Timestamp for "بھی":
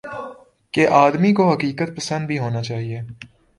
2.27-2.39